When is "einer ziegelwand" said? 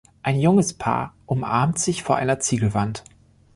2.15-3.03